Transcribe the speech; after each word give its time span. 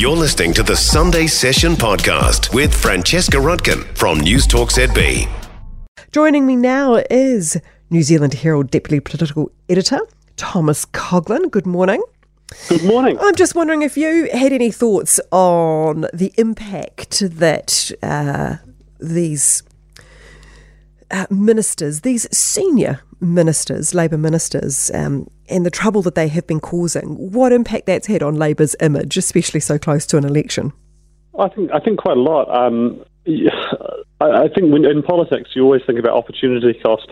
You're 0.00 0.16
listening 0.16 0.54
to 0.54 0.62
the 0.62 0.76
Sunday 0.76 1.26
Session 1.26 1.74
podcast 1.74 2.54
with 2.54 2.74
Francesca 2.74 3.36
Rudkin 3.36 3.84
from 3.98 4.18
News 4.18 4.46
Talk 4.46 4.70
ZB. 4.70 5.28
Joining 6.10 6.46
me 6.46 6.56
now 6.56 7.02
is 7.10 7.60
New 7.90 8.02
Zealand 8.02 8.32
Herald 8.32 8.70
Deputy 8.70 8.98
Political 9.00 9.52
Editor 9.68 10.00
Thomas 10.38 10.86
Coughlan. 10.86 11.50
Good 11.50 11.66
morning. 11.66 12.02
Good 12.70 12.82
morning. 12.82 13.18
I'm 13.20 13.34
just 13.34 13.54
wondering 13.54 13.82
if 13.82 13.98
you 13.98 14.30
had 14.32 14.54
any 14.54 14.70
thoughts 14.70 15.20
on 15.32 16.06
the 16.14 16.32
impact 16.38 17.20
that 17.20 17.92
uh, 18.02 18.56
these 19.00 19.62
uh, 21.10 21.26
ministers, 21.28 22.00
these 22.00 22.26
senior 22.34 23.00
ministers, 23.20 23.94
Labour 23.94 24.16
ministers, 24.16 24.90
um, 24.94 25.28
and 25.50 25.66
the 25.66 25.70
trouble 25.70 26.02
that 26.02 26.14
they 26.14 26.28
have 26.28 26.46
been 26.46 26.60
causing, 26.60 27.32
what 27.32 27.52
impact 27.52 27.86
that's 27.86 28.06
had 28.06 28.22
on 28.22 28.36
Labour's 28.36 28.76
image, 28.80 29.16
especially 29.16 29.60
so 29.60 29.78
close 29.78 30.06
to 30.06 30.16
an 30.16 30.24
election? 30.24 30.72
I 31.38 31.48
think 31.48 31.70
I 31.72 31.80
think 31.80 31.98
quite 31.98 32.16
a 32.16 32.20
lot. 32.20 32.48
Um, 32.54 33.04
I, 34.20 34.48
think 34.48 34.72
when, 34.72 34.84
in 34.84 35.02
politics 35.02 35.50
you 35.54 35.62
always 35.62 35.82
think 35.86 35.98
about 35.98 36.16
opportunity 36.16 36.78
cost, 36.82 37.08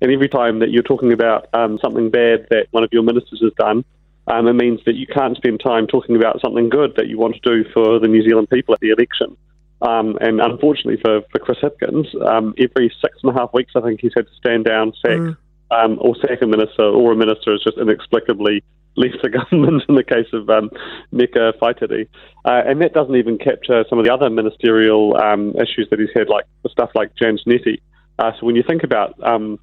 and 0.00 0.10
every 0.10 0.28
time 0.28 0.58
that 0.60 0.70
you're 0.70 0.82
talking 0.82 1.12
about 1.12 1.48
um, 1.52 1.78
something 1.82 2.10
bad 2.10 2.46
that 2.50 2.66
one 2.70 2.84
of 2.84 2.90
your 2.92 3.02
ministers 3.02 3.40
has 3.42 3.52
done, 3.58 3.84
um, 4.26 4.46
it 4.48 4.54
means 4.54 4.80
that 4.86 4.94
you 4.94 5.06
can't 5.06 5.36
spend 5.36 5.60
time 5.60 5.86
talking 5.86 6.16
about 6.16 6.40
something 6.40 6.68
good 6.68 6.94
that 6.96 7.08
you 7.08 7.18
want 7.18 7.34
to 7.34 7.40
do 7.40 7.68
for 7.72 7.98
the 7.98 8.08
New 8.08 8.22
Zealand 8.22 8.48
people 8.50 8.74
at 8.74 8.80
the 8.80 8.90
election. 8.90 9.36
Um, 9.82 10.18
and 10.20 10.40
unfortunately 10.40 11.00
for, 11.02 11.22
for 11.32 11.38
Chris 11.38 11.58
Hipkins, 11.62 12.14
um, 12.26 12.54
every 12.58 12.92
six 13.00 13.18
and 13.22 13.34
a 13.34 13.38
half 13.38 13.52
weeks, 13.54 13.72
I 13.74 13.80
think 13.80 14.00
he's 14.00 14.12
had 14.14 14.26
to 14.26 14.34
stand 14.34 14.66
down, 14.66 14.92
sack, 15.00 15.12
mm. 15.12 15.36
Um, 15.70 15.98
or 16.00 16.16
second 16.16 16.50
minister, 16.50 16.82
or 16.82 17.12
a 17.12 17.16
minister 17.16 17.52
has 17.52 17.62
just 17.62 17.78
inexplicably 17.78 18.64
left 18.96 19.22
the 19.22 19.28
government 19.38 19.82
in 19.88 19.94
the 19.94 20.02
case 20.02 20.26
of 20.32 20.50
um, 20.50 20.70
Meka 21.12 21.52
Whaitiri. 21.60 22.08
Uh, 22.44 22.62
and 22.66 22.82
that 22.82 22.92
doesn't 22.92 23.14
even 23.14 23.38
capture 23.38 23.84
some 23.88 23.98
of 23.98 24.04
the 24.04 24.12
other 24.12 24.28
ministerial 24.30 25.16
um, 25.16 25.54
issues 25.56 25.88
that 25.90 26.00
he's 26.00 26.10
had, 26.14 26.28
like 26.28 26.44
stuff 26.68 26.90
like 26.94 27.14
Jan 27.14 27.38
Tinetti. 27.38 27.80
Uh, 28.18 28.32
so 28.38 28.46
when 28.46 28.56
you 28.56 28.64
think 28.66 28.82
about 28.82 29.14
um, 29.22 29.58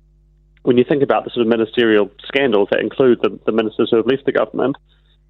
when 0.63 0.77
you 0.77 0.83
think 0.83 1.03
about 1.03 1.23
the 1.23 1.29
sort 1.29 1.45
of 1.45 1.47
ministerial 1.47 2.09
scandals 2.25 2.67
that 2.71 2.79
include 2.79 3.19
the, 3.21 3.39
the 3.45 3.51
ministers 3.51 3.89
who 3.91 3.97
have 3.97 4.07
left 4.07 4.25
the 4.25 4.31
government, 4.31 4.75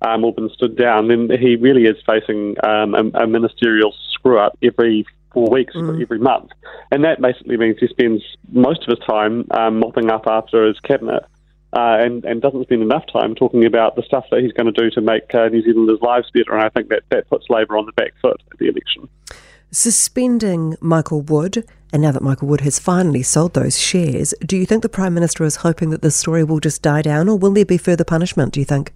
um, 0.01 0.23
or 0.23 0.33
been 0.33 0.49
stood 0.49 0.75
down, 0.75 1.07
then 1.07 1.29
he 1.39 1.55
really 1.55 1.83
is 1.83 1.97
facing 2.05 2.55
um, 2.63 2.93
a, 2.93 3.23
a, 3.23 3.27
ministerial 3.27 3.93
screw 4.13 4.39
up 4.39 4.57
every 4.61 5.05
four 5.33 5.49
weeks, 5.49 5.75
mm. 5.75 6.01
every 6.01 6.19
month. 6.19 6.51
And 6.91 7.03
that 7.03 7.21
basically 7.21 7.57
means 7.57 7.77
he 7.79 7.87
spends 7.87 8.23
most 8.51 8.87
of 8.87 8.97
his 8.97 9.05
time 9.07 9.45
um, 9.51 9.79
mopping 9.79 10.09
up 10.09 10.27
after 10.27 10.65
his 10.65 10.79
cabinet. 10.81 11.23
Uh, 11.73 11.97
and, 11.99 12.23
and 12.23 12.41
doesn't 12.41 12.63
spend 12.63 12.81
enough 12.81 13.03
time 13.11 13.35
talking 13.35 13.65
about 13.65 13.97
the 13.97 14.01
stuff 14.03 14.23
that 14.31 14.39
he's 14.39 14.53
going 14.53 14.65
to 14.65 14.71
do 14.71 14.89
to 14.89 15.01
make 15.01 15.35
uh, 15.35 15.49
New 15.49 15.61
Zealanders' 15.61 15.99
lives 16.01 16.31
better. 16.33 16.53
And 16.53 16.63
I 16.63 16.69
think 16.69 16.87
that, 16.87 17.03
that 17.09 17.29
puts 17.29 17.45
Labour 17.49 17.77
on 17.77 17.85
the 17.85 17.91
back 17.91 18.13
foot 18.21 18.41
at 18.51 18.57
the 18.57 18.69
election. 18.69 19.09
Suspending 19.69 20.77
Michael 20.79 21.21
Wood, 21.21 21.65
and 21.91 22.01
now 22.01 22.13
that 22.13 22.23
Michael 22.23 22.47
Wood 22.47 22.61
has 22.61 22.79
finally 22.79 23.21
sold 23.21 23.53
those 23.53 23.77
shares, 23.77 24.33
do 24.45 24.55
you 24.55 24.65
think 24.65 24.81
the 24.81 24.87
Prime 24.89 25.13
Minister 25.13 25.43
is 25.43 25.57
hoping 25.57 25.89
that 25.89 26.01
this 26.01 26.15
story 26.15 26.45
will 26.45 26.61
just 26.61 26.81
die 26.81 27.01
down, 27.01 27.27
or 27.27 27.37
will 27.37 27.51
there 27.51 27.65
be 27.65 27.77
further 27.77 28.05
punishment, 28.05 28.53
do 28.53 28.61
you 28.61 28.65
think? 28.65 28.93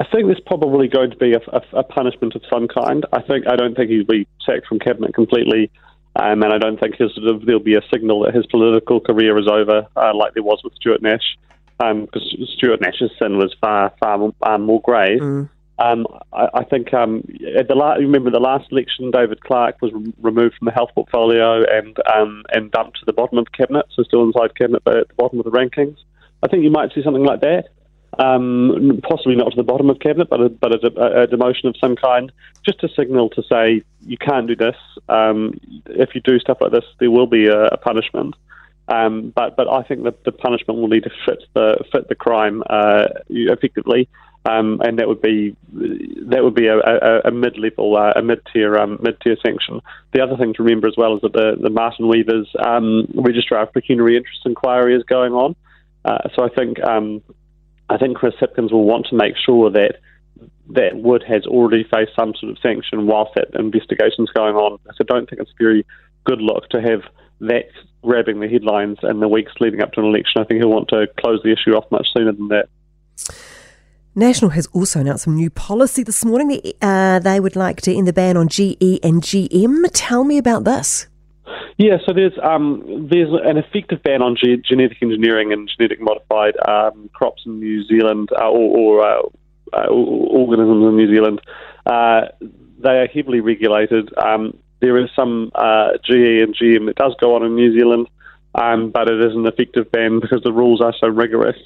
I 0.00 0.06
think 0.10 0.26
there's 0.26 0.40
probably 0.40 0.88
going 0.88 1.10
to 1.10 1.16
be 1.16 1.34
a, 1.34 1.40
a, 1.52 1.80
a, 1.80 1.82
punishment 1.82 2.34
of 2.34 2.42
some 2.50 2.68
kind. 2.68 3.04
I 3.12 3.20
think 3.20 3.46
I 3.46 3.54
don't 3.54 3.74
think 3.74 3.90
he'll 3.90 4.06
be 4.06 4.26
sacked 4.44 4.66
from 4.66 4.78
cabinet 4.78 5.14
completely, 5.14 5.70
um, 6.16 6.42
and 6.42 6.54
I 6.54 6.58
don't 6.58 6.80
think 6.80 6.96
his, 6.96 7.10
there'll 7.44 7.60
be 7.60 7.76
a 7.76 7.82
signal 7.92 8.20
that 8.22 8.34
his 8.34 8.46
political 8.46 9.00
career 9.00 9.38
is 9.38 9.46
over, 9.46 9.86
uh, 9.96 10.12
like 10.14 10.32
there 10.32 10.42
was 10.42 10.62
with 10.64 10.72
Stuart 10.74 11.02
Nash, 11.02 11.36
because 11.78 12.34
um, 12.38 12.46
Stuart 12.56 12.80
Nash's 12.80 13.10
sin 13.18 13.36
was 13.36 13.54
far 13.60 13.92
far 14.00 14.32
um, 14.42 14.62
more 14.62 14.80
grave. 14.80 15.20
Mm. 15.20 15.50
Um, 15.78 16.06
I, 16.32 16.48
I, 16.54 16.64
think 16.64 16.94
um, 16.94 17.22
at 17.58 17.68
the 17.68 17.74
la- 17.74 17.94
remember 17.94 18.30
the 18.30 18.40
last 18.40 18.72
election, 18.72 19.10
David 19.10 19.42
Clark 19.42 19.82
was 19.82 19.92
re- 19.92 20.14
removed 20.20 20.56
from 20.58 20.66
the 20.66 20.72
health 20.72 20.90
portfolio 20.94 21.62
and 21.70 21.98
um, 22.14 22.44
and 22.52 22.70
dumped 22.70 23.00
to 23.00 23.04
the 23.04 23.12
bottom 23.12 23.36
of 23.36 23.44
the 23.44 23.50
cabinet, 23.50 23.84
so 23.94 24.02
still 24.02 24.22
inside 24.22 24.56
cabinet, 24.56 24.82
but 24.82 24.96
at 24.96 25.08
the 25.08 25.14
bottom 25.14 25.38
of 25.40 25.44
the 25.44 25.50
rankings. 25.50 25.98
I 26.42 26.48
think 26.48 26.64
you 26.64 26.70
might 26.70 26.90
see 26.94 27.02
something 27.02 27.24
like 27.24 27.42
that 27.42 27.68
um, 28.18 29.00
possibly 29.08 29.36
not 29.36 29.50
to 29.50 29.56
the 29.56 29.62
bottom 29.62 29.88
of 29.88 30.00
cabinet, 30.00 30.28
but 30.28 30.40
a, 30.40 30.48
but 30.48 30.72
a, 30.72 31.22
a, 31.22 31.26
demotion 31.28 31.64
of 31.64 31.76
some 31.80 31.96
kind, 31.96 32.32
just 32.64 32.82
a 32.82 32.88
signal 32.88 33.30
to 33.30 33.42
say 33.50 33.82
you 34.00 34.18
can't 34.18 34.48
do 34.48 34.56
this. 34.56 34.76
Um, 35.08 35.60
if 35.86 36.14
you 36.14 36.20
do 36.20 36.38
stuff 36.38 36.58
like 36.60 36.72
this, 36.72 36.84
there 36.98 37.10
will 37.10 37.28
be 37.28 37.46
a, 37.46 37.66
a 37.66 37.76
punishment. 37.76 38.34
Um, 38.88 39.32
but 39.34 39.56
but 39.56 39.68
I 39.68 39.82
think 39.84 40.02
that 40.04 40.24
the 40.24 40.32
punishment 40.32 40.80
will 40.80 40.88
need 40.88 41.04
to 41.04 41.10
fit 41.24 41.44
the 41.54 41.84
fit 41.92 42.08
the 42.08 42.16
crime 42.16 42.64
uh, 42.68 43.06
effectively, 43.28 44.08
um, 44.44 44.80
and 44.84 44.98
that 44.98 45.06
would 45.06 45.22
be 45.22 45.54
that 45.72 46.42
would 46.42 46.56
be 46.56 46.66
a, 46.66 47.30
mid 47.30 47.56
level, 47.56 47.96
uh, 47.96 48.12
a 48.16 48.22
mid 48.22 48.40
tier 48.52 48.76
um, 48.76 48.98
mid 49.00 49.20
tier 49.20 49.36
sanction. 49.44 49.80
The 50.12 50.22
other 50.22 50.36
thing 50.36 50.54
to 50.54 50.64
remember 50.64 50.88
as 50.88 50.94
well 50.96 51.14
is 51.14 51.20
that 51.22 51.32
the, 51.32 51.56
the 51.60 51.68
Maarten 51.68 52.08
Wevers 52.08 52.48
um, 52.66 53.06
registrar 53.14 53.62
of 53.62 53.72
pecuniary 53.72 54.16
interest 54.16 54.40
inquiry 54.44 54.96
is 54.96 55.04
going 55.04 55.34
on. 55.34 55.54
Uh, 56.04 56.28
so 56.34 56.42
I 56.42 56.48
think 56.48 56.82
um, 56.82 57.22
I 57.90 57.98
think 57.98 58.16
Chris 58.16 58.34
Hipkins 58.40 58.72
will 58.72 58.84
want 58.84 59.06
to 59.06 59.16
make 59.16 59.34
sure 59.36 59.70
that 59.70 59.96
that 60.70 60.96
Wood 60.96 61.24
has 61.26 61.44
already 61.46 61.82
faced 61.82 62.12
some 62.14 62.32
sort 62.38 62.52
of 62.52 62.58
sanction 62.62 63.08
whilst 63.08 63.34
that 63.34 63.48
investigation's 63.58 64.30
going 64.30 64.54
on. 64.54 64.78
So 64.86 64.98
I 65.00 65.04
don't 65.04 65.28
think 65.28 65.42
it's 65.42 65.50
a 65.50 65.62
very 65.62 65.84
good 66.24 66.40
look 66.40 66.68
to 66.70 66.80
have 66.80 67.02
that 67.40 67.66
grabbing 68.02 68.38
the 68.38 68.48
headlines 68.48 68.98
in 69.02 69.18
the 69.18 69.26
weeks 69.26 69.52
leading 69.58 69.82
up 69.82 69.92
to 69.94 70.00
an 70.00 70.06
election. 70.06 70.40
I 70.40 70.44
think 70.44 70.60
he'll 70.60 70.70
want 70.70 70.88
to 70.90 71.08
close 71.18 71.40
the 71.42 71.50
issue 71.50 71.76
off 71.76 71.90
much 71.90 72.06
sooner 72.16 72.32
than 72.32 72.48
that. 72.48 72.68
National 74.14 74.50
has 74.50 74.68
also 74.72 75.00
announced 75.00 75.24
some 75.24 75.34
new 75.34 75.50
policy 75.50 76.04
this 76.04 76.24
morning. 76.24 76.60
Uh, 76.80 77.18
they 77.18 77.40
would 77.40 77.56
like 77.56 77.80
to 77.82 77.94
end 77.94 78.06
the 78.06 78.12
ban 78.12 78.36
on 78.36 78.48
GE 78.48 79.00
and 79.02 79.22
GM. 79.22 79.88
Tell 79.92 80.22
me 80.22 80.38
about 80.38 80.64
this. 80.64 81.08
Yeah, 81.80 81.96
so 82.06 82.12
there's 82.12 82.38
um, 82.42 83.08
there's 83.10 83.30
an 83.32 83.56
effective 83.56 84.02
ban 84.02 84.20
on 84.20 84.36
ge- 84.36 84.62
genetic 84.62 84.98
engineering 85.00 85.50
and 85.50 85.66
genetic 85.66 85.98
modified 85.98 86.52
um, 86.68 87.08
crops 87.14 87.44
in 87.46 87.58
New 87.58 87.86
Zealand 87.86 88.28
uh, 88.38 88.50
or, 88.50 89.00
or 89.00 89.06
uh, 89.06 89.22
uh, 89.72 89.86
organisms 89.88 90.84
in 90.86 90.96
New 90.98 91.10
Zealand. 91.10 91.40
Uh, 91.86 92.26
they 92.84 92.98
are 92.98 93.06
heavily 93.06 93.40
regulated. 93.40 94.12
Um, 94.18 94.58
there 94.80 94.98
is 94.98 95.08
some 95.16 95.52
uh, 95.54 95.92
GE 96.04 96.44
and 96.44 96.54
GM 96.54 96.84
that 96.84 96.96
does 96.96 97.14
go 97.18 97.34
on 97.34 97.44
in 97.44 97.56
New 97.56 97.72
Zealand, 97.72 98.08
um, 98.54 98.90
but 98.90 99.08
it 99.08 99.18
is 99.18 99.34
an 99.34 99.46
effective 99.46 99.90
ban 99.90 100.20
because 100.20 100.42
the 100.42 100.52
rules 100.52 100.82
are 100.82 100.92
so 101.00 101.08
rigorous 101.08 101.56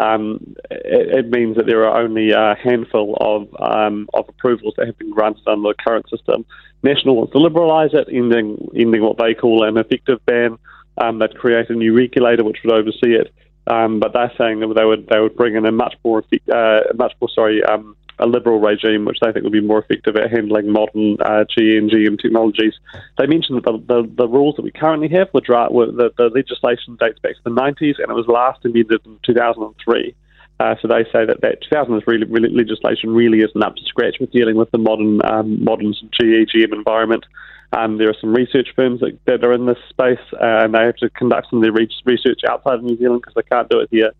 um, 0.00 0.56
it, 0.70 1.26
it, 1.26 1.30
means 1.30 1.56
that 1.56 1.66
there 1.66 1.84
are 1.84 2.00
only 2.00 2.30
a 2.30 2.54
handful 2.54 3.16
of, 3.20 3.54
um, 3.60 4.08
of 4.14 4.28
approvals 4.28 4.74
that 4.76 4.86
have 4.86 4.98
been 4.98 5.10
granted 5.10 5.42
under 5.46 5.68
the 5.68 5.74
current 5.74 6.08
system. 6.08 6.46
National 6.82 7.16
wants 7.16 7.32
to 7.32 7.38
liberalise 7.38 7.92
it, 7.92 8.08
ending, 8.10 8.70
ending 8.74 9.02
what 9.02 9.18
they 9.18 9.34
call 9.34 9.64
an 9.64 9.76
effective 9.76 10.24
ban. 10.24 10.58
Um, 10.96 11.18
they'd 11.18 11.36
create 11.36 11.68
a 11.68 11.74
new 11.74 11.94
regulator 11.94 12.44
which 12.44 12.58
would 12.64 12.72
oversee 12.72 13.14
it, 13.14 13.32
um, 13.66 14.00
but 14.00 14.12
they're 14.14 14.32
saying 14.38 14.60
that 14.60 14.74
they 14.74 14.84
would 14.84 15.06
they 15.08 15.20
would 15.20 15.36
bring 15.36 15.54
in 15.54 15.66
a 15.66 15.72
much 15.72 15.94
more 16.04 16.24
uh, 16.52 16.80
much 16.94 17.12
more 17.20 17.28
sorry 17.34 17.62
um, 17.64 17.96
a 18.20 18.26
liberal 18.26 18.60
regime, 18.60 19.04
which 19.04 19.18
they 19.20 19.32
think 19.32 19.44
would 19.44 19.52
be 19.52 19.60
more 19.60 19.80
effective 19.80 20.16
at 20.16 20.30
handling 20.30 20.70
modern 20.70 21.16
uh, 21.20 21.44
technologies. 21.56 22.74
They 23.18 23.26
mentioned 23.26 23.62
that 23.62 23.64
the, 23.64 23.78
the, 23.78 24.10
the 24.16 24.28
rules 24.28 24.56
that 24.56 24.62
we 24.62 24.70
currently 24.70 25.08
have, 25.08 25.28
were, 25.32 25.40
dra- 25.40 25.68
the, 25.70 26.10
the 26.16 26.30
legislation 26.34 26.96
dates 27.00 27.18
back 27.18 27.34
to 27.36 27.42
the 27.44 27.50
90s, 27.50 27.98
and 27.98 28.10
it 28.10 28.14
was 28.14 28.26
last 28.28 28.64
amended 28.64 29.00
in 29.04 29.18
2003. 29.24 30.14
Uh, 30.60 30.74
so 30.82 30.88
they 30.88 31.04
say 31.04 31.24
that 31.24 31.40
that 31.40 31.62
2000 31.62 32.02
really, 32.06 32.26
really, 32.26 32.50
legislation 32.50 33.14
really 33.14 33.40
isn't 33.40 33.62
up 33.62 33.74
to 33.76 33.84
scratch 33.86 34.16
with 34.20 34.30
dealing 34.30 34.56
with 34.56 34.70
the 34.72 34.78
modern 34.78 35.18
um, 35.24 35.64
modern 35.64 35.94
GE 35.94 36.52
GM 36.52 36.74
environment. 36.74 37.24
Um, 37.72 37.96
there 37.96 38.10
are 38.10 38.16
some 38.20 38.34
research 38.34 38.68
firms 38.76 39.00
that, 39.00 39.18
that 39.26 39.42
are 39.42 39.54
in 39.54 39.64
this 39.64 39.78
space, 39.88 40.18
uh, 40.34 40.64
and 40.64 40.74
they 40.74 40.84
have 40.84 40.96
to 40.96 41.08
conduct 41.10 41.48
some 41.48 41.60
of 41.60 41.62
their 41.62 41.72
research 41.72 42.40
outside 42.46 42.74
of 42.74 42.82
New 42.82 42.98
Zealand 42.98 43.22
because 43.22 43.34
they 43.34 43.48
can't 43.48 43.70
do 43.70 43.80
it 43.80 43.88
here. 43.90 44.12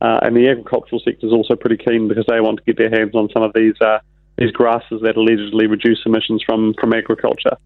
Uh, 0.00 0.20
and 0.22 0.36
the 0.36 0.48
agricultural 0.48 1.00
sector 1.00 1.26
is 1.26 1.32
also 1.32 1.56
pretty 1.56 1.76
keen 1.76 2.08
because 2.08 2.26
they 2.28 2.40
want 2.40 2.58
to 2.58 2.64
get 2.64 2.76
their 2.76 2.90
hands 2.90 3.14
on 3.14 3.28
some 3.32 3.42
of 3.42 3.52
these 3.54 3.74
uh, 3.80 3.98
these 4.36 4.50
grasses 4.50 5.00
that 5.02 5.16
allegedly 5.16 5.66
reduce 5.66 6.00
emissions 6.04 6.42
from, 6.44 6.74
from 6.80 6.92
agriculture. 6.92 7.56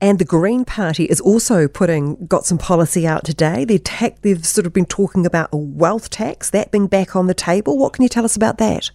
And 0.00 0.18
the 0.18 0.24
Green 0.24 0.64
Party 0.64 1.04
is 1.04 1.20
also 1.20 1.66
putting 1.66 2.26
got 2.26 2.46
some 2.46 2.56
policy 2.56 3.06
out 3.06 3.24
today. 3.24 3.64
They've 3.64 4.46
sort 4.46 4.66
of 4.66 4.72
been 4.72 4.86
talking 4.86 5.26
about 5.26 5.48
a 5.52 5.56
wealth 5.56 6.08
tax, 6.08 6.50
that 6.50 6.70
being 6.70 6.86
back 6.86 7.16
on 7.16 7.26
the 7.26 7.34
table. 7.34 7.76
What 7.76 7.92
can 7.92 8.04
you 8.04 8.08
tell 8.08 8.24
us 8.24 8.36
about 8.36 8.58
that? 8.58 8.90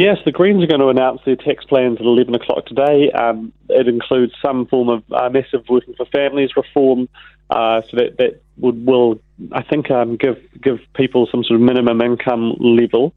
Yes, 0.00 0.16
the 0.24 0.32
Greens 0.32 0.64
are 0.64 0.66
going 0.66 0.80
to 0.80 0.88
announce 0.88 1.20
their 1.26 1.36
tax 1.36 1.62
plans 1.66 1.98
at 2.00 2.06
11 2.06 2.34
o'clock 2.34 2.64
today. 2.64 3.12
Um, 3.12 3.52
it 3.68 3.86
includes 3.86 4.32
some 4.42 4.64
form 4.64 4.88
of 4.88 5.04
uh, 5.12 5.28
massive 5.28 5.68
working 5.68 5.92
for 5.92 6.06
families 6.06 6.56
reform, 6.56 7.06
uh, 7.50 7.82
so 7.82 7.98
that, 7.98 8.16
that 8.16 8.40
would, 8.56 8.86
will, 8.86 9.20
I 9.52 9.62
think, 9.62 9.90
um, 9.90 10.16
give 10.16 10.38
give 10.58 10.78
people 10.94 11.28
some 11.30 11.44
sort 11.44 11.60
of 11.60 11.66
minimum 11.66 12.00
income 12.00 12.54
level 12.58 13.12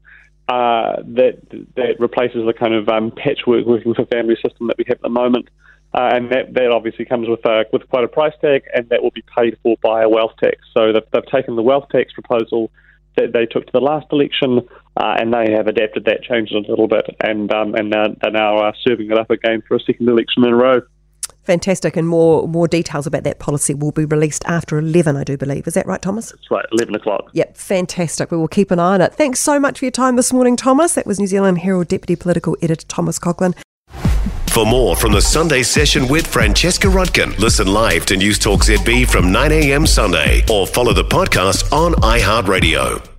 uh, 0.48 0.96
that 1.14 1.38
that 1.76 1.98
replaces 2.00 2.44
the 2.44 2.52
kind 2.52 2.74
of 2.74 2.86
um, 2.90 3.12
patchwork 3.12 3.64
working 3.64 3.94
for 3.94 4.04
family 4.04 4.36
system 4.46 4.66
that 4.66 4.76
we 4.76 4.84
have 4.86 4.96
at 4.96 5.00
the 5.00 5.08
moment. 5.08 5.48
Uh, 5.94 6.10
and 6.12 6.30
that, 6.32 6.52
that 6.52 6.70
obviously 6.70 7.06
comes 7.06 7.26
with 7.30 7.46
a, 7.46 7.64
with 7.72 7.88
quite 7.88 8.04
a 8.04 8.08
price 8.08 8.34
tag, 8.42 8.62
and 8.74 8.90
that 8.90 9.02
will 9.02 9.12
be 9.12 9.24
paid 9.34 9.56
for 9.62 9.74
by 9.82 10.02
a 10.02 10.08
wealth 10.10 10.32
tax. 10.38 10.58
So 10.76 10.92
they've, 10.92 11.02
they've 11.12 11.32
taken 11.32 11.56
the 11.56 11.62
wealth 11.62 11.86
tax 11.90 12.12
proposal 12.12 12.70
that 13.16 13.32
they 13.32 13.46
took 13.46 13.66
to 13.66 13.72
the 13.72 13.80
last 13.80 14.06
election, 14.12 14.60
uh, 14.96 15.14
and 15.18 15.32
they 15.32 15.52
have 15.52 15.66
adapted 15.66 16.04
that 16.06 16.22
change 16.22 16.50
a 16.50 16.58
little 16.58 16.88
bit, 16.88 17.06
and 17.20 17.52
um, 17.52 17.74
and 17.74 17.90
now, 17.90 18.06
they're 18.20 18.30
now 18.30 18.58
uh, 18.58 18.72
serving 18.86 19.10
it 19.10 19.18
up 19.18 19.30
again 19.30 19.62
for 19.66 19.76
a 19.76 19.80
second 19.80 20.08
election 20.08 20.44
in 20.44 20.52
a 20.52 20.56
row. 20.56 20.80
Fantastic, 21.42 21.96
and 21.96 22.08
more 22.08 22.48
more 22.48 22.66
details 22.66 23.06
about 23.06 23.24
that 23.24 23.38
policy 23.38 23.74
will 23.74 23.92
be 23.92 24.06
released 24.06 24.44
after 24.46 24.78
eleven, 24.78 25.16
I 25.16 25.24
do 25.24 25.36
believe. 25.36 25.66
Is 25.66 25.74
that 25.74 25.86
right, 25.86 26.00
Thomas? 26.00 26.30
That's 26.30 26.50
right, 26.50 26.64
eleven 26.72 26.94
o'clock. 26.94 27.30
Yep, 27.34 27.56
fantastic. 27.56 28.30
We 28.30 28.38
will 28.38 28.48
keep 28.48 28.70
an 28.70 28.78
eye 28.78 28.94
on 28.94 29.00
it. 29.02 29.12
Thanks 29.12 29.40
so 29.40 29.60
much 29.60 29.78
for 29.78 29.84
your 29.84 29.92
time 29.92 30.16
this 30.16 30.32
morning, 30.32 30.56
Thomas. 30.56 30.94
That 30.94 31.06
was 31.06 31.20
New 31.20 31.26
Zealand 31.26 31.58
Herald 31.58 31.88
Deputy 31.88 32.16
Political 32.16 32.56
Editor 32.62 32.86
Thomas 32.86 33.18
Coughlan. 33.18 33.54
For 34.54 34.64
more 34.64 34.94
from 34.94 35.10
the 35.10 35.20
Sunday 35.20 35.64
session 35.64 36.06
with 36.06 36.28
Francesca 36.28 36.86
Rudkin, 36.86 37.36
listen 37.40 37.66
live 37.66 38.06
to 38.06 38.16
News 38.16 38.38
Talk 38.38 38.60
ZB 38.60 39.10
from 39.10 39.32
9 39.32 39.50
a.m. 39.50 39.84
Sunday 39.84 40.44
or 40.48 40.64
follow 40.64 40.92
the 40.92 41.02
podcast 41.02 41.72
on 41.72 41.92
iHeartRadio. 41.94 43.13